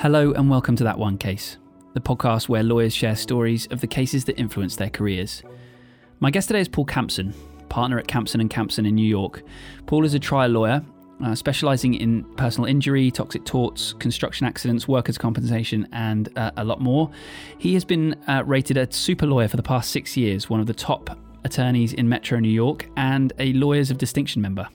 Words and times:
Hello, 0.00 0.32
and 0.32 0.48
welcome 0.48 0.76
to 0.76 0.84
That 0.84 0.98
One 0.98 1.18
Case, 1.18 1.58
the 1.92 2.00
podcast 2.00 2.48
where 2.48 2.62
lawyers 2.62 2.94
share 2.94 3.14
stories 3.14 3.66
of 3.66 3.82
the 3.82 3.86
cases 3.86 4.24
that 4.24 4.40
influence 4.40 4.74
their 4.74 4.88
careers. 4.88 5.42
My 6.20 6.30
guest 6.30 6.48
today 6.48 6.62
is 6.62 6.68
Paul 6.68 6.86
Campson, 6.86 7.34
partner 7.68 7.98
at 7.98 8.08
Campson 8.08 8.40
and 8.40 8.48
Campson 8.48 8.86
in 8.86 8.94
New 8.94 9.06
York. 9.06 9.42
Paul 9.84 10.06
is 10.06 10.14
a 10.14 10.18
trial 10.18 10.48
lawyer, 10.52 10.82
uh, 11.22 11.34
specializing 11.34 11.92
in 11.92 12.24
personal 12.36 12.66
injury, 12.66 13.10
toxic 13.10 13.44
torts, 13.44 13.92
construction 13.92 14.46
accidents, 14.46 14.88
workers' 14.88 15.18
compensation, 15.18 15.86
and 15.92 16.30
uh, 16.38 16.50
a 16.56 16.64
lot 16.64 16.80
more. 16.80 17.10
He 17.58 17.74
has 17.74 17.84
been 17.84 18.14
uh, 18.26 18.42
rated 18.46 18.78
a 18.78 18.90
super 18.90 19.26
lawyer 19.26 19.48
for 19.48 19.58
the 19.58 19.62
past 19.62 19.90
six 19.90 20.16
years, 20.16 20.48
one 20.48 20.60
of 20.60 20.66
the 20.66 20.72
top 20.72 21.18
attorneys 21.44 21.92
in 21.92 22.08
Metro 22.08 22.38
New 22.38 22.48
York, 22.48 22.88
and 22.96 23.34
a 23.38 23.52
Lawyers 23.52 23.90
of 23.90 23.98
Distinction 23.98 24.40
member. 24.40 24.66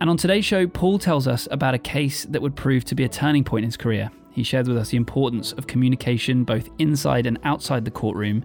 And 0.00 0.08
on 0.08 0.16
today's 0.16 0.44
show, 0.44 0.68
Paul 0.68 1.00
tells 1.00 1.26
us 1.26 1.48
about 1.50 1.74
a 1.74 1.78
case 1.78 2.24
that 2.26 2.40
would 2.40 2.54
prove 2.54 2.84
to 2.84 2.94
be 2.94 3.02
a 3.02 3.08
turning 3.08 3.42
point 3.42 3.64
in 3.64 3.68
his 3.68 3.76
career. 3.76 4.12
He 4.34 4.42
shares 4.42 4.68
with 4.68 4.76
us 4.76 4.88
the 4.88 4.96
importance 4.96 5.52
of 5.52 5.68
communication 5.68 6.42
both 6.42 6.68
inside 6.80 7.24
and 7.24 7.38
outside 7.44 7.84
the 7.84 7.92
courtroom, 7.92 8.44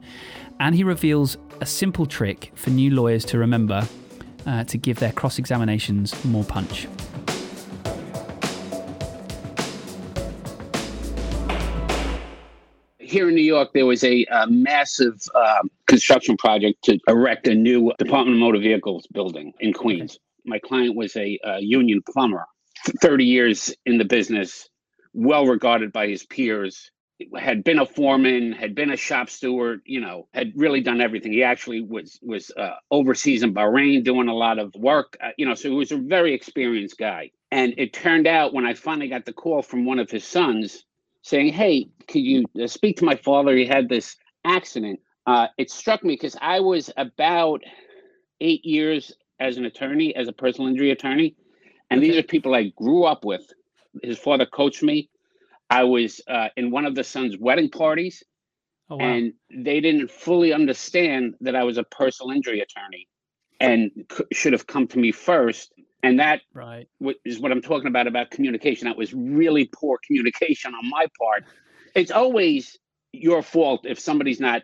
and 0.59 0.75
he 0.75 0.83
reveals 0.83 1.35
a 1.61 1.65
simple 1.65 2.05
trick 2.05 2.51
for 2.53 2.69
new 2.69 2.91
lawyers 2.91 3.25
to 3.25 3.39
remember 3.39 3.87
uh, 4.45 4.63
to 4.65 4.77
give 4.77 4.99
their 4.99 5.11
cross 5.11 5.39
examinations 5.39 6.23
more 6.25 6.43
punch. 6.43 6.87
Here 12.99 13.27
in 13.27 13.33
New 13.33 13.41
York, 13.41 13.69
there 13.73 13.87
was 13.87 14.03
a, 14.03 14.23
a 14.25 14.45
massive 14.45 15.19
uh, 15.33 15.63
construction 15.87 16.37
project 16.37 16.83
to 16.83 16.99
erect 17.07 17.47
a 17.47 17.55
new 17.55 17.91
Department 17.97 18.35
of 18.35 18.41
Motor 18.41 18.59
Vehicles 18.59 19.07
building 19.07 19.53
in 19.59 19.73
Queens. 19.73 20.19
My 20.45 20.59
client 20.59 20.95
was 20.95 21.15
a, 21.15 21.39
a 21.43 21.59
union 21.59 22.03
plumber, 22.07 22.45
30 23.01 23.25
years 23.25 23.73
in 23.87 23.97
the 23.97 24.05
business, 24.05 24.69
well 25.13 25.45
regarded 25.45 25.91
by 25.91 26.07
his 26.07 26.23
peers 26.25 26.91
had 27.37 27.63
been 27.63 27.79
a 27.79 27.85
foreman 27.85 28.51
had 28.51 28.73
been 28.73 28.91
a 28.91 28.95
shop 28.95 29.29
steward 29.29 29.81
you 29.85 29.99
know 29.99 30.27
had 30.33 30.53
really 30.55 30.81
done 30.81 31.01
everything. 31.01 31.33
He 31.33 31.43
actually 31.43 31.81
was 31.81 32.19
was 32.21 32.51
uh, 32.55 32.75
overseas 32.91 33.43
in 33.43 33.53
bahrain 33.53 34.03
doing 34.03 34.29
a 34.29 34.33
lot 34.33 34.59
of 34.59 34.73
work 34.75 35.17
uh, 35.21 35.29
you 35.37 35.45
know 35.45 35.55
so 35.55 35.69
he 35.69 35.75
was 35.75 35.91
a 35.91 35.97
very 35.97 36.33
experienced 36.33 36.97
guy. 36.97 37.31
And 37.51 37.73
it 37.77 37.93
turned 37.93 38.27
out 38.27 38.53
when 38.53 38.65
i 38.65 38.73
finally 38.73 39.09
got 39.09 39.25
the 39.25 39.33
call 39.33 39.61
from 39.61 39.85
one 39.85 39.99
of 39.99 40.09
his 40.09 40.23
sons 40.23 40.85
saying 41.21 41.53
hey 41.53 41.89
could 42.07 42.21
you 42.21 42.45
uh, 42.61 42.67
speak 42.67 42.97
to 42.97 43.05
my 43.05 43.15
father? 43.15 43.55
He 43.55 43.65
had 43.65 43.89
this 43.89 44.15
accident. 44.45 44.99
Uh, 45.25 45.47
it 45.57 45.69
struck 45.69 46.03
me 46.03 46.13
because 46.13 46.37
i 46.41 46.59
was 46.59 46.89
about 46.97 47.61
eight 48.39 48.63
years 48.63 49.11
as 49.39 49.57
an 49.57 49.65
attorney 49.65 50.15
as 50.15 50.27
a 50.27 50.33
personal 50.33 50.69
injury 50.69 50.91
attorney 50.91 51.35
and 51.91 52.01
these 52.01 52.17
are 52.17 52.23
people 52.23 52.55
i 52.55 52.71
grew 52.77 53.03
up 53.03 53.25
with 53.25 53.51
his 54.03 54.17
father 54.17 54.45
coached 54.45 54.83
me. 54.83 55.09
I 55.69 55.83
was 55.83 56.21
uh, 56.27 56.49
in 56.57 56.71
one 56.71 56.85
of 56.85 56.95
the 56.95 57.03
son's 57.03 57.37
wedding 57.37 57.69
parties, 57.69 58.23
oh, 58.89 58.97
wow. 58.97 59.05
and 59.05 59.33
they 59.53 59.79
didn't 59.79 60.09
fully 60.09 60.51
understand 60.51 61.35
that 61.41 61.55
I 61.55 61.63
was 61.63 61.77
a 61.77 61.83
personal 61.83 62.35
injury 62.35 62.61
attorney, 62.61 63.07
and 63.59 63.91
c- 64.11 64.23
should 64.33 64.53
have 64.53 64.65
come 64.65 64.87
to 64.87 64.99
me 64.99 65.11
first. 65.11 65.73
And 66.01 66.19
that 66.19 66.41
right. 66.53 66.87
w- 66.99 67.17
is 67.25 67.39
what 67.39 67.51
I'm 67.51 67.61
talking 67.61 67.87
about 67.87 68.07
about 68.07 68.31
communication. 68.31 68.87
That 68.87 68.97
was 68.97 69.13
really 69.13 69.69
poor 69.73 69.99
communication 70.05 70.73
on 70.73 70.89
my 70.89 71.05
part. 71.19 71.43
It's 71.93 72.11
always 72.11 72.77
your 73.11 73.41
fault 73.41 73.81
if 73.85 73.99
somebody's 73.99 74.39
not 74.39 74.63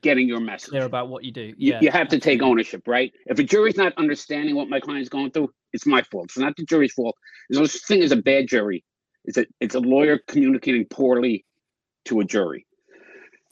getting 0.00 0.28
your 0.28 0.40
message. 0.40 0.70
Clear 0.70 0.84
about 0.84 1.08
what 1.08 1.24
you 1.24 1.32
do. 1.32 1.54
Yeah, 1.56 1.80
you, 1.80 1.86
you 1.86 1.90
have 1.90 2.08
to 2.08 2.18
take 2.18 2.42
ownership, 2.42 2.86
right? 2.86 3.12
If 3.26 3.38
a 3.38 3.42
jury's 3.42 3.76
not 3.76 3.92
understanding 3.96 4.54
what 4.54 4.68
my 4.68 4.80
client's 4.80 5.08
going 5.08 5.30
through, 5.30 5.52
it's 5.72 5.86
my 5.86 6.02
fault. 6.02 6.26
It's 6.26 6.38
not 6.38 6.56
the 6.56 6.64
jury's 6.64 6.92
fault. 6.92 7.16
There's 7.48 7.60
no 7.60 7.66
such 7.66 7.82
thing 7.82 8.02
as 8.02 8.12
a 8.12 8.16
bad 8.16 8.48
jury. 8.48 8.84
It's 9.24 9.38
a 9.38 9.46
it's 9.60 9.74
a 9.74 9.80
lawyer 9.80 10.18
communicating 10.26 10.84
poorly 10.86 11.44
to 12.06 12.20
a 12.20 12.24
jury. 12.24 12.66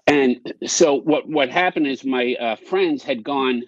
And 0.07 0.55
so 0.67 1.01
what 1.01 1.29
what 1.29 1.51
happened 1.51 1.87
is 1.87 2.05
my 2.05 2.35
uh, 2.41 2.57
friends 2.57 3.03
had 3.03 3.23
gone 3.23 3.63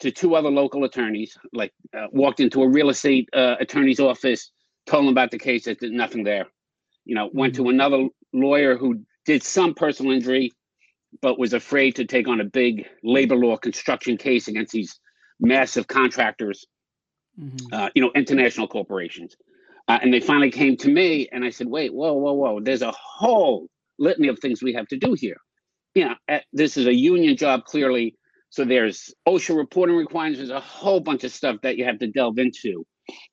to 0.00 0.10
two 0.10 0.34
other 0.34 0.50
local 0.50 0.84
attorneys, 0.84 1.36
like 1.52 1.72
uh, 1.96 2.06
walked 2.12 2.40
into 2.40 2.62
a 2.62 2.68
real 2.68 2.90
estate 2.90 3.28
uh, 3.32 3.56
attorney's 3.60 4.00
office, 4.00 4.50
told 4.86 5.04
them 5.04 5.12
about 5.12 5.30
the 5.30 5.38
case. 5.38 5.64
That 5.64 5.80
there's 5.80 5.92
nothing 5.92 6.24
there. 6.24 6.46
You 7.04 7.14
know, 7.14 7.30
went 7.32 7.54
to 7.54 7.62
mm-hmm. 7.62 7.70
another 7.70 8.08
lawyer 8.32 8.76
who 8.76 9.00
did 9.24 9.42
some 9.42 9.74
personal 9.74 10.12
injury, 10.12 10.52
but 11.22 11.38
was 11.38 11.52
afraid 11.52 11.96
to 11.96 12.04
take 12.04 12.28
on 12.28 12.40
a 12.40 12.44
big 12.44 12.86
labor 13.02 13.36
law 13.36 13.56
construction 13.56 14.16
case 14.16 14.48
against 14.48 14.72
these 14.72 14.98
massive 15.40 15.86
contractors 15.86 16.66
mm-hmm. 17.38 17.66
uh, 17.72 17.88
you 17.94 18.02
know, 18.02 18.10
international 18.14 18.68
corporations. 18.68 19.36
Uh, 19.88 19.98
and 20.02 20.12
they 20.12 20.20
finally 20.20 20.50
came 20.50 20.76
to 20.76 20.88
me 20.88 21.28
and 21.32 21.44
I 21.44 21.50
said, 21.50 21.66
wait, 21.66 21.92
whoa, 21.92 22.12
whoa, 22.12 22.32
whoa, 22.32 22.60
there's 22.60 22.82
a 22.82 22.92
whole 22.92 23.68
litany 23.98 24.28
of 24.28 24.38
things 24.38 24.62
we 24.62 24.72
have 24.74 24.86
to 24.88 24.96
do 24.96 25.14
here. 25.14 25.36
You 25.94 26.06
know, 26.06 26.14
uh, 26.28 26.38
this 26.52 26.76
is 26.76 26.86
a 26.86 26.94
union 26.94 27.36
job, 27.36 27.64
clearly. 27.64 28.14
So 28.50 28.64
there's 28.64 29.12
OSHA 29.28 29.56
reporting 29.56 29.96
requirements, 29.96 30.38
there's 30.38 30.50
a 30.50 30.60
whole 30.60 31.00
bunch 31.00 31.24
of 31.24 31.32
stuff 31.32 31.56
that 31.62 31.76
you 31.76 31.84
have 31.84 31.98
to 32.00 32.06
delve 32.06 32.38
into. 32.38 32.86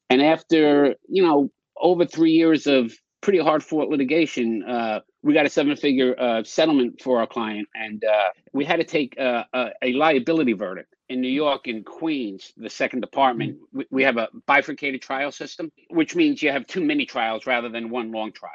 And 0.09 0.21
after, 0.21 0.95
you 1.07 1.23
know, 1.23 1.49
over 1.79 2.05
three 2.05 2.31
years 2.31 2.65
of 2.65 2.93
pretty 3.21 3.39
hard 3.39 3.63
fought 3.63 3.89
litigation, 3.89 4.63
uh, 4.63 5.01
we 5.27 5.33
got 5.33 5.45
a 5.45 5.49
seven 5.49 5.75
figure 5.75 6.15
uh, 6.19 6.43
settlement 6.43 7.01
for 7.01 7.19
our 7.19 7.27
client. 7.27 7.67
And 7.75 8.03
uh, 8.03 8.29
we 8.53 8.63
had 8.65 8.77
to 8.77 8.85
take 8.85 9.19
uh, 9.19 9.43
a, 9.53 9.69
a 9.81 9.93
liability 9.93 10.53
verdict 10.53 10.95
in 11.09 11.21
New 11.21 11.29
York 11.29 11.67
in 11.67 11.83
Queens, 11.83 12.53
the 12.57 12.69
second 12.69 13.01
department, 13.01 13.55
mm-hmm. 13.55 13.77
we, 13.79 13.85
we 13.91 14.03
have 14.03 14.17
a 14.17 14.29
bifurcated 14.45 15.01
trial 15.01 15.31
system, 15.31 15.71
which 15.89 16.15
means 16.15 16.41
you 16.41 16.51
have 16.51 16.67
two 16.67 16.83
mini 16.83 17.05
trials 17.05 17.45
rather 17.45 17.69
than 17.69 17.89
one 17.89 18.11
long 18.11 18.31
trial. 18.31 18.53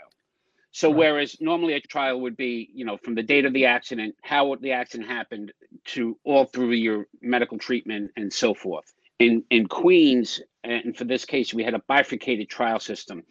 So 0.71 0.89
right. 0.89 0.99
whereas 0.99 1.37
normally 1.41 1.75
a 1.75 1.81
trial 1.81 2.21
would 2.21 2.37
be, 2.37 2.71
you 2.75 2.85
know, 2.85 2.97
from 2.97 3.15
the 3.15 3.23
date 3.23 3.45
of 3.45 3.53
the 3.53 3.67
accident, 3.67 4.15
how 4.23 4.55
the 4.57 4.73
accident 4.73 5.09
happened 5.09 5.53
to 5.87 6.19
all 6.25 6.47
through 6.47 6.73
your 6.73 7.07
medical 7.21 7.59
treatment 7.59 8.11
and 8.17 8.33
so 8.33 8.55
forth. 8.55 8.93
In 9.19 9.45
in 9.51 9.69
Queens, 9.69 10.41
and 10.65 10.97
for 10.97 11.05
this 11.05 11.25
case, 11.25 11.55
we 11.55 11.63
had 11.63 11.75
a 11.75 11.83
bifurcated 11.87 12.49
trial 12.49 12.81
system, 12.81 13.23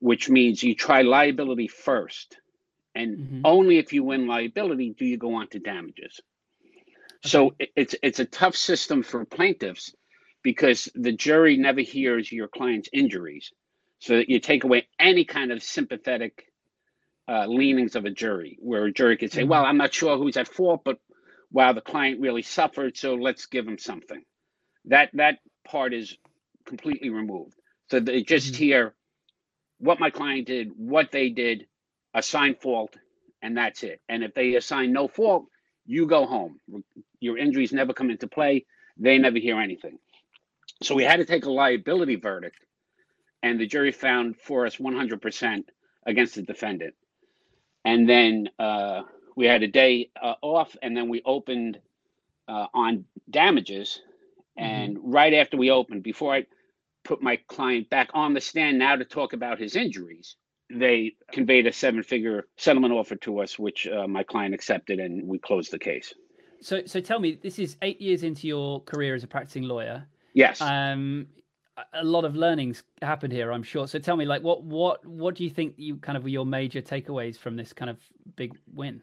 which 0.00 0.28
means 0.28 0.62
you 0.62 0.74
try 0.74 1.02
liability 1.02 1.68
first. 1.68 2.38
And 2.96 3.18
mm-hmm. 3.18 3.40
only 3.44 3.78
if 3.78 3.92
you 3.92 4.02
win 4.02 4.26
liability 4.26 4.94
do 4.98 5.04
you 5.04 5.18
go 5.18 5.34
on 5.34 5.48
to 5.48 5.58
damages. 5.58 6.20
So 7.24 7.54
it's 7.58 7.94
it's 8.02 8.20
a 8.20 8.24
tough 8.24 8.56
system 8.56 9.02
for 9.02 9.24
plaintiffs 9.24 9.94
because 10.42 10.88
the 10.94 11.12
jury 11.12 11.56
never 11.56 11.80
hears 11.80 12.30
your 12.30 12.48
client's 12.48 12.88
injuries. 12.92 13.52
So 13.98 14.22
you 14.26 14.38
take 14.40 14.64
away 14.64 14.86
any 14.98 15.24
kind 15.24 15.50
of 15.50 15.62
sympathetic 15.62 16.52
uh, 17.28 17.46
leanings 17.46 17.96
of 17.96 18.04
a 18.04 18.10
jury, 18.10 18.56
where 18.60 18.84
a 18.84 18.92
jury 18.92 19.16
could 19.16 19.32
say, 19.32 19.40
mm-hmm. 19.40 19.50
"Well, 19.50 19.64
I'm 19.64 19.78
not 19.78 19.92
sure 19.92 20.16
who's 20.16 20.36
at 20.36 20.48
fault, 20.48 20.82
but 20.84 20.98
wow, 21.50 21.72
the 21.72 21.80
client 21.80 22.20
really 22.20 22.42
suffered, 22.42 22.96
so 22.96 23.14
let's 23.14 23.46
give 23.46 23.66
him 23.66 23.78
something." 23.78 24.22
That 24.84 25.10
that 25.14 25.38
part 25.64 25.92
is 25.92 26.16
completely 26.64 27.10
removed. 27.10 27.56
So 27.90 28.00
they 28.00 28.22
just 28.22 28.52
mm-hmm. 28.52 28.62
hear 28.62 28.94
what 29.78 30.00
my 30.00 30.10
client 30.10 30.46
did, 30.46 30.70
what 30.76 31.10
they 31.10 31.30
did, 31.30 31.66
assign 32.16 32.56
fault, 32.56 32.96
and 33.42 33.56
that's 33.56 33.84
it. 33.84 34.00
And 34.08 34.24
if 34.24 34.34
they 34.34 34.56
assign 34.56 34.92
no 34.92 35.06
fault, 35.06 35.44
you 35.84 36.06
go 36.06 36.26
home. 36.26 36.58
Your 37.20 37.38
injuries 37.38 37.72
never 37.72 37.92
come 37.92 38.10
into 38.10 38.26
play. 38.26 38.64
They 38.96 39.18
never 39.18 39.38
hear 39.38 39.60
anything. 39.60 39.98
So 40.82 40.94
we 40.94 41.04
had 41.04 41.18
to 41.18 41.24
take 41.24 41.44
a 41.44 41.50
liability 41.50 42.16
verdict, 42.16 42.58
and 43.42 43.60
the 43.60 43.66
jury 43.66 43.92
found 43.92 44.36
for 44.40 44.66
us 44.66 44.76
100% 44.76 45.64
against 46.06 46.34
the 46.34 46.42
defendant. 46.42 46.94
And 47.84 48.08
then 48.08 48.48
uh, 48.58 49.02
we 49.36 49.46
had 49.46 49.62
a 49.62 49.68
day 49.68 50.10
uh, 50.20 50.34
off, 50.42 50.74
and 50.82 50.96
then 50.96 51.08
we 51.08 51.22
opened 51.24 51.78
uh, 52.48 52.66
on 52.74 53.04
damages. 53.30 54.00
And 54.56 54.96
mm-hmm. 54.96 55.10
right 55.10 55.34
after 55.34 55.56
we 55.56 55.70
opened, 55.70 56.02
before 56.02 56.34
I 56.34 56.46
put 57.04 57.22
my 57.22 57.36
client 57.48 57.90
back 57.90 58.10
on 58.14 58.34
the 58.34 58.40
stand 58.40 58.78
now 58.78 58.96
to 58.96 59.04
talk 59.04 59.34
about 59.34 59.60
his 59.60 59.76
injuries, 59.76 60.36
they 60.70 61.14
conveyed 61.32 61.66
a 61.66 61.72
seven 61.72 62.02
figure 62.02 62.46
settlement 62.56 62.92
offer 62.92 63.16
to 63.16 63.40
us, 63.40 63.58
which 63.58 63.86
uh, 63.86 64.06
my 64.06 64.22
client 64.22 64.54
accepted, 64.54 64.98
and 64.98 65.26
we 65.26 65.38
closed 65.38 65.70
the 65.70 65.78
case. 65.78 66.12
So, 66.60 66.82
so 66.86 67.00
tell 67.00 67.20
me, 67.20 67.38
this 67.42 67.58
is 67.58 67.76
eight 67.82 68.00
years 68.00 68.22
into 68.22 68.46
your 68.46 68.80
career 68.82 69.14
as 69.14 69.22
a 69.22 69.26
practicing 69.26 69.64
lawyer. 69.64 70.06
Yes. 70.34 70.60
Um, 70.60 71.28
a 71.92 72.04
lot 72.04 72.24
of 72.24 72.34
learnings 72.34 72.82
happened 73.02 73.32
here, 73.32 73.52
I'm 73.52 73.62
sure. 73.62 73.86
So, 73.86 73.98
tell 73.98 74.16
me, 74.16 74.24
like, 74.24 74.42
what, 74.42 74.64
what, 74.64 75.04
what 75.06 75.34
do 75.34 75.44
you 75.44 75.50
think 75.50 75.74
you 75.76 75.96
kind 75.96 76.16
of 76.16 76.24
were 76.24 76.30
your 76.30 76.46
major 76.46 76.80
takeaways 76.80 77.38
from 77.38 77.56
this 77.56 77.72
kind 77.72 77.90
of 77.90 77.98
big 78.36 78.56
win? 78.72 79.02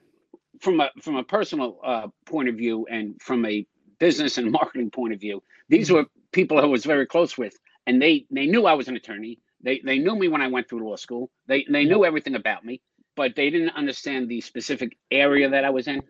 From 0.59 0.80
a 0.80 0.89
from 1.01 1.16
a 1.16 1.24
personal 1.24 1.80
uh, 1.83 2.07
point 2.25 2.50
of 2.50 2.56
view, 2.56 2.86
and 2.89 3.21
from 3.21 3.45
a 3.45 3.66
business 4.00 4.38
and 4.38 4.51
marketing 4.59 4.92
point 4.92 5.13
of 5.13 5.19
view, 5.19 5.42
these 5.69 5.88
mm-hmm. 5.88 5.98
were 5.98 6.06
people 6.31 6.59
I 6.59 6.66
was 6.66 6.86
very 6.86 7.06
close 7.06 7.38
with, 7.38 7.57
and 7.88 8.01
they 8.01 8.25
they 8.31 8.45
knew 8.45 8.66
I 8.66 8.74
was 8.74 8.88
an 8.88 8.95
attorney. 8.95 9.39
They 9.63 9.81
they 9.83 9.98
knew 9.98 10.15
me 10.15 10.27
when 10.27 10.42
I 10.42 10.48
went 10.48 10.69
through 10.69 10.86
law 10.88 10.95
school. 10.95 11.31
They 11.48 11.65
they 11.69 11.86
knew 11.86 12.06
everything 12.06 12.36
about 12.36 12.63
me, 12.65 12.81
but 13.15 13.36
they 13.36 13.50
didn't 13.50 13.71
understand 13.71 14.30
the 14.30 14.42
specific 14.42 14.98
area 15.10 15.50
that 15.50 15.63
I 15.63 15.69
was 15.69 15.88
in. 15.88 16.01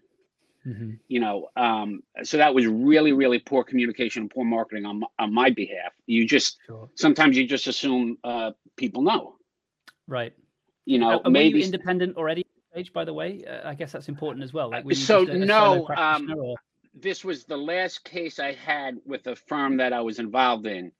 Mm-hmm. 0.65 0.91
You 1.09 1.19
know, 1.19 1.49
um, 1.57 2.03
so 2.23 2.37
that 2.37 2.55
was 2.55 2.65
really, 2.65 3.11
really 3.11 3.39
poor 3.39 3.63
communication 3.63 4.21
and 4.23 4.31
poor 4.31 4.45
marketing 4.45 4.85
on 4.85 5.03
on 5.19 5.33
my 5.33 5.49
behalf. 5.49 5.93
You 6.07 6.25
just 6.25 6.57
sure. 6.67 6.89
sometimes 6.95 7.37
you 7.37 7.45
just 7.45 7.67
assume 7.67 8.17
uh, 8.23 8.51
people 8.77 9.01
know. 9.01 9.35
Right. 10.07 10.33
You 10.85 10.99
know, 10.99 11.21
Are 11.23 11.31
maybe 11.31 11.59
you 11.59 11.65
independent 11.65 12.17
already? 12.17 12.45
Age, 12.75 12.91
by 12.91 13.05
the 13.05 13.13
way, 13.13 13.43
uh, 13.45 13.69
I 13.69 13.75
guess 13.75 13.91
that's 13.91 14.09
important 14.09 14.43
as 14.43 14.51
well. 14.51 14.71
Like, 14.71 14.91
so 14.95 15.27
a- 15.27 15.31
a 15.31 15.37
no, 15.37 15.87
um, 15.95 16.33
or- 16.35 16.55
this 16.93 17.23
was 17.23 17.45
the 17.45 17.57
last 17.57 18.03
case 18.03 18.39
I 18.39 18.53
had 18.53 18.97
with 19.05 19.27
a 19.27 19.35
firm 19.35 19.77
that 19.77 19.93
I 19.93 20.01
was 20.01 20.19
involved 20.19 20.65
in. 20.65 20.91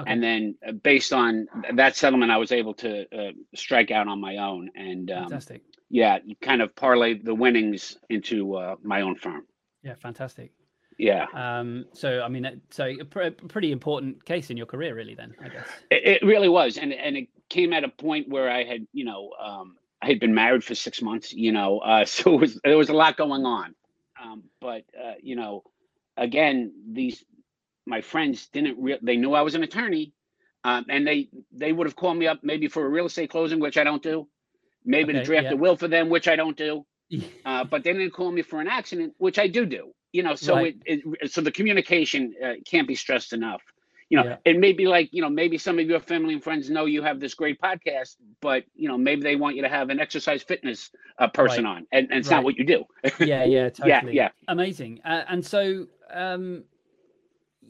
Okay. 0.00 0.12
And 0.12 0.22
then 0.22 0.54
uh, 0.66 0.72
based 0.72 1.12
on 1.12 1.46
that 1.74 1.96
settlement, 1.96 2.32
I 2.32 2.36
was 2.38 2.52
able 2.52 2.74
to 2.74 3.02
uh, 3.14 3.32
strike 3.54 3.90
out 3.90 4.08
on 4.08 4.20
my 4.20 4.36
own. 4.38 4.70
And 4.74 5.10
um, 5.10 5.24
fantastic. 5.24 5.62
yeah, 5.90 6.18
kind 6.40 6.62
of 6.62 6.74
parlay 6.74 7.14
the 7.14 7.34
winnings 7.34 7.96
into 8.08 8.56
uh, 8.56 8.76
my 8.82 9.02
own 9.02 9.16
firm. 9.16 9.46
Yeah, 9.82 9.94
fantastic. 9.94 10.52
Yeah, 10.98 11.26
Um, 11.34 11.86
so 11.94 12.20
I 12.22 12.28
mean, 12.28 12.60
so 12.68 12.84
a 12.84 13.04
pr- 13.04 13.46
pretty 13.48 13.72
important 13.72 14.22
case 14.26 14.50
in 14.50 14.58
your 14.58 14.66
career, 14.66 14.94
really. 14.94 15.14
Then 15.14 15.34
I 15.42 15.48
guess. 15.48 15.66
it, 15.90 16.22
it 16.22 16.26
really 16.26 16.50
was. 16.50 16.76
And, 16.76 16.92
and 16.92 17.16
it 17.16 17.28
came 17.48 17.72
at 17.72 17.84
a 17.84 17.88
point 17.88 18.28
where 18.28 18.50
I 18.50 18.64
had, 18.64 18.86
you 18.92 19.06
know, 19.06 19.30
um, 19.42 19.76
I 20.02 20.06
had 20.08 20.20
been 20.20 20.34
married 20.34 20.62
for 20.62 20.74
six 20.74 21.00
months, 21.00 21.32
you 21.32 21.52
know, 21.52 21.78
uh, 21.78 22.04
so 22.06 22.34
it 22.34 22.40
was, 22.40 22.60
there 22.64 22.76
was 22.76 22.90
a 22.90 22.94
lot 22.94 23.16
going 23.16 23.46
on. 23.46 23.74
Um, 24.22 24.44
but, 24.60 24.84
uh, 25.02 25.14
you 25.22 25.36
know, 25.36 25.62
again, 26.18 26.72
these, 26.92 27.24
my 27.86 28.00
friends 28.00 28.46
didn't 28.48 28.78
real, 28.78 28.98
they 29.02 29.16
knew 29.16 29.34
I 29.34 29.42
was 29.42 29.54
an 29.54 29.62
attorney. 29.62 30.12
Um, 30.62 30.84
and 30.90 31.06
they, 31.06 31.28
they 31.52 31.72
would 31.72 31.86
have 31.86 31.96
called 31.96 32.18
me 32.18 32.26
up 32.26 32.40
maybe 32.42 32.68
for 32.68 32.84
a 32.84 32.88
real 32.88 33.06
estate 33.06 33.30
closing, 33.30 33.60
which 33.60 33.78
I 33.78 33.84
don't 33.84 34.02
do. 34.02 34.28
Maybe 34.84 35.12
to 35.14 35.22
draft 35.24 35.44
yeah. 35.44 35.52
a 35.52 35.56
will 35.56 35.76
for 35.76 35.88
them, 35.88 36.08
which 36.10 36.28
I 36.28 36.36
don't 36.36 36.56
do. 36.56 36.84
Uh, 37.44 37.64
but 37.64 37.82
they 37.82 37.92
didn't 37.92 38.12
call 38.12 38.30
me 38.30 38.42
for 38.42 38.60
an 38.60 38.68
accident, 38.68 39.14
which 39.18 39.38
I 39.38 39.48
do 39.48 39.66
do. 39.66 39.92
You 40.12 40.22
know, 40.22 40.34
so 40.36 40.54
Right. 40.56 40.76
it, 40.84 41.00
it 41.20 41.32
so 41.32 41.40
the 41.40 41.50
communication 41.50 42.34
uh, 42.44 42.52
can't 42.64 42.86
be 42.86 42.94
stressed 42.94 43.32
enough. 43.32 43.62
You 44.10 44.18
know, 44.18 44.24
Yeah. 44.24 44.36
it 44.44 44.58
may 44.58 44.72
be 44.72 44.86
like 44.86 45.08
you 45.12 45.22
know 45.22 45.28
maybe 45.28 45.58
some 45.58 45.78
of 45.80 45.86
your 45.88 45.98
family 46.00 46.34
and 46.34 46.42
friends 46.44 46.68
know 46.70 46.84
you 46.84 47.02
have 47.02 47.18
this 47.18 47.34
great 47.34 47.60
podcast, 47.60 48.16
but 48.40 48.64
you 48.76 48.88
know 48.88 48.96
maybe 48.98 49.22
they 49.22 49.34
want 49.36 49.56
you 49.56 49.62
to 49.62 49.68
have 49.68 49.88
an 49.90 49.98
exercise 49.98 50.42
fitness 50.44 50.90
uh, 51.18 51.26
person 51.28 51.66
on, 51.66 51.86
and, 51.90 52.08
and 52.10 52.18
it's 52.20 52.28
Right. 52.28 52.36
not 52.36 52.44
what 52.44 52.56
you 52.56 52.64
do. 52.64 52.84
yeah, 53.18 53.44
yeah, 53.44 53.68
totally. 53.76 54.14
Yeah, 54.14 54.26
yeah. 54.26 54.28
Amazing. 54.48 55.00
Uh, 55.04 55.24
and 55.28 55.44
so, 55.44 55.86
um, 56.12 56.64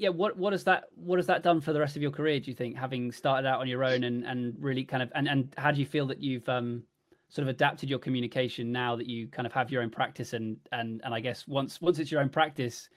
yeah, 0.00 0.08
what 0.08 0.36
what 0.38 0.54
has 0.54 0.64
that 0.64 0.84
what 0.94 1.18
has 1.18 1.26
that 1.26 1.42
done 1.42 1.60
for 1.60 1.74
the 1.74 1.78
rest 1.78 1.94
of 1.94 2.00
your 2.00 2.10
career? 2.10 2.40
Do 2.40 2.50
you 2.50 2.56
think, 2.56 2.74
having 2.74 3.12
started 3.12 3.46
out 3.46 3.60
on 3.60 3.68
your 3.68 3.84
own 3.84 4.04
and 4.04 4.24
and 4.24 4.54
really 4.58 4.82
kind 4.82 5.02
of 5.02 5.12
and 5.14 5.28
and 5.28 5.54
how 5.58 5.70
do 5.70 5.78
you 5.78 5.84
feel 5.84 6.06
that 6.06 6.22
you've 6.22 6.48
um 6.48 6.82
sort 7.28 7.46
of 7.46 7.50
adapted 7.50 7.90
your 7.90 7.98
communication 7.98 8.72
now 8.72 8.96
that 8.96 9.06
you 9.06 9.28
kind 9.28 9.46
of 9.46 9.52
have 9.52 9.70
your 9.70 9.82
own 9.82 9.90
practice 9.90 10.32
and 10.32 10.56
and 10.72 11.02
and 11.04 11.12
I 11.12 11.20
guess 11.20 11.46
once 11.46 11.82
once 11.82 11.98
it's 11.98 12.10
your 12.10 12.22
own 12.22 12.30
practice, 12.30 12.88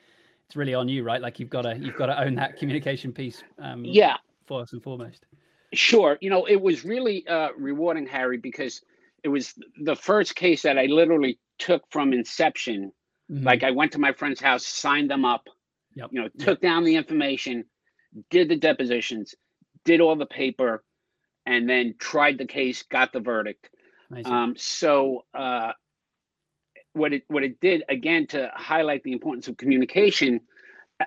it's 0.45 0.55
really 0.55 0.73
on 0.73 0.88
you, 0.88 1.03
right? 1.03 1.21
Like 1.21 1.39
you've 1.39 1.50
got 1.50 1.63
to 1.63 1.77
you've 1.77 1.97
got 1.97 2.05
to 2.05 2.19
own 2.21 2.35
that 2.35 2.55
communication 2.57 3.11
piece. 3.11 3.44
Um, 3.59 3.83
Yeah, 3.83 4.15
first 4.45 4.71
and 4.71 4.81
foremost. 4.81 5.25
Sure. 5.73 6.17
You 6.21 6.29
know, 6.29 6.45
it 6.45 6.61
was 6.61 6.85
really 6.85 7.27
uh, 7.27 7.50
rewarding, 7.57 8.07
Harry, 8.07 8.38
because 8.38 8.81
it 9.23 9.27
was 9.27 9.53
the 9.81 9.95
first 9.95 10.35
case 10.35 10.61
that 10.61 10.77
I 10.77 10.85
literally 10.85 11.38
took 11.57 11.83
from 11.89 12.13
inception. 12.13 12.94
Mhm. 13.29 13.44
Like 13.44 13.63
I 13.63 13.71
went 13.71 13.91
to 13.94 14.00
my 14.00 14.13
friend's 14.13 14.39
house, 14.39 14.65
signed 14.65 15.09
them 15.09 15.25
up, 15.25 15.50
Yep. 15.95 16.10
you 16.12 16.19
know, 16.19 16.25
Yep. 16.25 16.38
took 16.38 16.62
down 16.62 16.84
the 16.84 16.95
information, 16.95 17.66
did 18.30 18.50
the 18.50 18.56
depositions, 18.56 19.36
did 19.86 20.01
all 20.01 20.16
the 20.16 20.25
paper, 20.25 20.84
and 21.45 21.69
then 21.69 21.95
tried 22.00 22.38
the 22.38 22.45
case, 22.45 22.84
got 22.84 23.12
the 23.13 23.19
verdict. 23.19 23.69
Um, 24.25 24.56
so 24.57 25.25
uh, 25.34 25.74
what 26.94 27.13
it 27.13 27.24
what 27.28 27.44
it 27.44 27.60
did 27.60 27.84
again 27.90 28.28
to 28.28 28.51
highlight 28.54 29.04
the 29.04 29.12
importance 29.12 29.48
of 29.48 29.57
communication. 29.57 30.42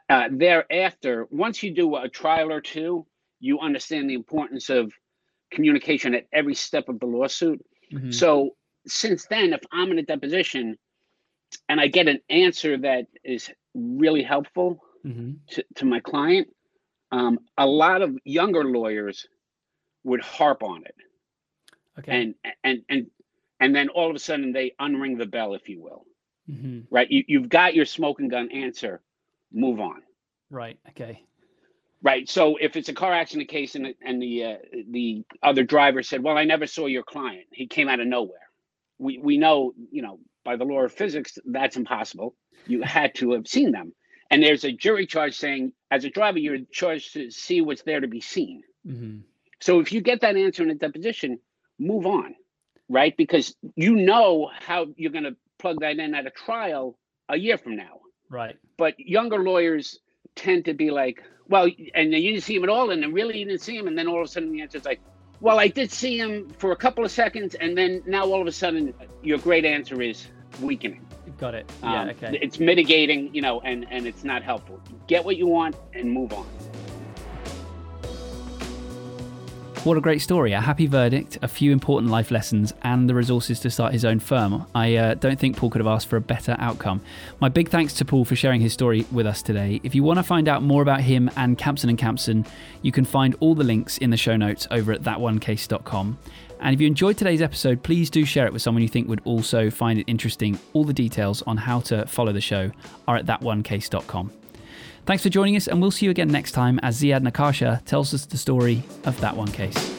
Uh, 0.08 0.28
thereafter, 0.30 1.26
once 1.30 1.62
you 1.62 1.70
do 1.72 1.94
a 1.96 2.08
trial 2.08 2.52
or 2.52 2.60
two, 2.60 3.06
you 3.40 3.60
understand 3.60 4.10
the 4.10 4.14
importance 4.14 4.68
of 4.68 4.92
communication 5.52 6.14
at 6.14 6.26
every 6.32 6.54
step 6.54 6.88
of 6.88 6.98
the 6.98 7.06
lawsuit. 7.06 7.64
Mhm. 7.92 8.12
So 8.12 8.56
since 8.86 9.26
then, 9.26 9.52
if 9.52 9.60
I'm 9.72 9.92
in 9.92 9.98
a 9.98 10.02
deposition 10.02 10.76
and 11.68 11.80
I 11.80 11.86
get 11.88 12.08
an 12.08 12.20
answer 12.30 12.76
that 12.78 13.06
is 13.24 13.50
really 13.74 14.22
helpful 14.22 14.80
Mhm. 15.04 15.36
to, 15.50 15.64
to 15.76 15.84
my 15.84 16.00
client, 16.00 16.48
um, 17.12 17.38
a 17.56 17.66
lot 17.66 18.02
of 18.02 18.16
younger 18.24 18.64
lawyers 18.64 19.26
would 20.04 20.20
harp 20.20 20.62
on 20.62 20.84
it. 20.84 20.94
Okay. 21.98 22.12
and 22.20 22.34
and 22.64 22.82
and 22.90 23.06
and 23.60 23.74
then 23.74 23.88
all 23.88 24.10
of 24.10 24.16
a 24.16 24.18
sudden 24.18 24.52
they 24.52 24.72
unring 24.80 25.16
the 25.18 25.26
bell 25.26 25.54
if 25.54 25.68
you 25.68 25.80
will. 25.82 26.04
Hmm 26.46 26.80
right? 26.90 27.10
You, 27.10 27.24
you've 27.26 27.48
got 27.48 27.74
your 27.74 27.86
smoking 27.86 28.28
gun 28.28 28.50
answer. 28.52 29.00
Move 29.52 29.80
on. 29.80 30.02
Right. 30.50 30.78
Okay. 30.90 31.22
right? 32.02 32.28
So 32.28 32.56
if 32.60 32.76
it's 32.76 32.88
a 32.88 32.92
car 32.94 33.12
accident 33.12 33.48
case 33.48 33.74
and, 33.76 33.86
the- 33.86 33.96
and 34.04 34.20
the 34.22 34.44
uh, 34.44 34.56
the 34.90 35.24
other 35.42 35.64
driver 35.64 36.02
said 36.02 36.22
well 36.22 36.36
i 36.36 36.44
never 36.44 36.66
saw 36.66 36.86
your 36.86 37.02
client. 37.02 37.46
He 37.52 37.66
came 37.66 37.88
out 37.88 38.00
of 38.00 38.06
nowhere. 38.06 38.48
We 38.98 39.18
we 39.18 39.38
know 39.38 39.72
you 39.90 40.02
know 40.02 40.18
by 40.46 40.56
the 40.56 40.64
law 40.64 40.82
of 40.82 40.92
physics 40.94 41.38
that's 41.46 41.76
impossible 41.78 42.34
you 42.68 42.82
had 42.82 43.14
to 43.16 43.32
have 43.32 43.48
seen 43.48 43.72
them 43.72 43.92
and 44.30 44.42
there's 44.44 44.64
a 44.64 44.72
jury 44.72 45.06
charge 45.06 45.36
saying 45.36 45.72
as 45.92 46.04
a 46.06 46.10
driver 46.10 46.38
you're 46.40 46.60
charged 46.72 47.14
to 47.14 47.30
see 47.32 47.62
what's 47.62 47.84
there 47.84 48.00
to 48.00 48.08
be 48.08 48.22
seen 48.22 48.62
hmm 48.86 49.18
So 49.60 49.80
if 49.80 49.92
you 49.92 50.02
get 50.02 50.22
that 50.22 50.36
answer 50.36 50.64
in 50.64 50.70
a 50.70 50.76
deposition, 50.76 51.40
move 51.78 52.06
on, 52.06 52.36
right? 52.88 53.16
Because 53.16 53.54
you 53.76 53.96
know 53.96 54.50
how 54.68 54.86
you're 54.96 55.12
going 55.12 55.24
to 55.24 55.36
plug 55.58 55.80
that 55.82 55.98
in 55.98 56.14
at 56.14 56.26
a 56.26 56.30
trial 56.30 56.98
a 57.28 57.38
year 57.38 57.58
from 57.58 57.76
now. 57.76 58.00
Right. 58.30 58.56
But 58.78 58.94
younger 59.00 59.40
lawyers 59.40 60.00
tend 60.36 60.66
to 60.66 60.74
be 60.74 60.90
like, 60.92 61.22
well, 61.48 61.66
and 61.94 62.12
then 62.12 62.22
you 62.22 62.32
didn't 62.32 62.44
see 62.44 62.56
him 62.56 62.64
at 62.64 62.70
all, 62.70 62.90
and 62.92 63.02
then 63.02 63.12
really 63.14 63.38
you 63.40 63.46
didn't 63.46 63.62
see 63.62 63.76
him, 63.76 63.88
and 63.88 63.98
then 63.98 64.08
all 64.08 64.20
of 64.22 64.26
a 64.26 64.28
sudden 64.28 64.52
the 64.52 64.62
answer 64.62 64.78
is 64.78 64.86
like, 64.86 65.02
well, 65.40 65.60
I 65.60 65.68
did 65.68 65.92
see 65.92 66.18
him 66.18 66.50
for 66.58 66.72
a 66.72 66.76
couple 66.76 67.04
of 67.04 67.12
seconds, 67.12 67.56
and 67.56 67.78
then 67.78 68.02
now 68.06 68.24
all 68.26 68.42
of 68.42 68.48
a 68.48 68.52
sudden 68.52 68.94
your 69.22 69.38
great 69.38 69.64
answer 69.66 70.02
is 70.02 70.28
weakening. 70.60 71.06
Got 71.38 71.54
it. 71.54 71.70
Um, 71.82 71.92
Yeah. 71.92 72.12
Okay. 72.12 72.38
It's 72.40 72.58
mitigating, 72.58 73.34
you 73.34 73.42
know, 73.42 73.60
and 73.60 73.86
and 73.90 74.06
it's 74.06 74.24
not 74.24 74.42
helpful. 74.42 74.80
Get 75.06 75.24
what 75.24 75.36
you 75.36 75.46
want 75.46 75.76
and 75.92 76.10
move 76.10 76.32
on. 76.32 76.46
What 79.86 79.96
a 79.96 80.00
great 80.00 80.20
story. 80.20 80.52
A 80.52 80.60
happy 80.60 80.88
verdict, 80.88 81.38
a 81.42 81.46
few 81.46 81.70
important 81.70 82.10
life 82.10 82.32
lessons, 82.32 82.74
and 82.82 83.08
the 83.08 83.14
resources 83.14 83.60
to 83.60 83.70
start 83.70 83.92
his 83.92 84.04
own 84.04 84.18
firm. 84.18 84.66
I 84.74 84.96
uh, 84.96 85.14
don't 85.14 85.38
think 85.38 85.56
Paul 85.56 85.70
could 85.70 85.78
have 85.80 85.86
asked 85.86 86.08
for 86.08 86.16
a 86.16 86.20
better 86.20 86.56
outcome. 86.58 87.00
My 87.38 87.48
big 87.48 87.68
thanks 87.68 87.92
to 87.94 88.04
Paul 88.04 88.24
for 88.24 88.34
sharing 88.34 88.60
his 88.60 88.72
story 88.72 89.06
with 89.12 89.28
us 89.28 89.42
today. 89.42 89.80
If 89.84 89.94
you 89.94 90.02
want 90.02 90.18
to 90.18 90.24
find 90.24 90.48
out 90.48 90.64
more 90.64 90.82
about 90.82 91.02
him 91.02 91.30
and 91.36 91.56
Campson 91.56 91.88
and 91.88 91.96
Campson, 91.96 92.44
you 92.82 92.90
can 92.90 93.04
find 93.04 93.36
all 93.38 93.54
the 93.54 93.62
links 93.62 93.96
in 93.98 94.10
the 94.10 94.16
show 94.16 94.36
notes 94.36 94.66
over 94.72 94.90
at 94.90 95.02
thatonecase.com. 95.02 96.18
And 96.60 96.74
if 96.74 96.80
you 96.80 96.86
enjoyed 96.86 97.16
today's 97.16 97.42
episode, 97.42 97.82
please 97.82 98.10
do 98.10 98.24
share 98.24 98.46
it 98.46 98.52
with 98.52 98.62
someone 98.62 98.82
you 98.82 98.88
think 98.88 99.08
would 99.08 99.20
also 99.24 99.70
find 99.70 99.98
it 99.98 100.04
interesting. 100.06 100.58
All 100.72 100.84
the 100.84 100.92
details 100.92 101.42
on 101.42 101.56
how 101.56 101.80
to 101.80 102.06
follow 102.06 102.32
the 102.32 102.40
show 102.40 102.70
are 103.06 103.16
at 103.16 103.26
thatonecase.com. 103.26 104.32
Thanks 105.04 105.22
for 105.22 105.28
joining 105.28 105.56
us, 105.56 105.68
and 105.68 105.80
we'll 105.80 105.92
see 105.92 106.06
you 106.06 106.10
again 106.10 106.28
next 106.28 106.52
time 106.52 106.80
as 106.82 107.00
Ziad 107.00 107.22
Nakasha 107.22 107.84
tells 107.84 108.12
us 108.12 108.26
the 108.26 108.36
story 108.36 108.82
of 109.04 109.20
that 109.20 109.36
one 109.36 109.52
case. 109.52 109.95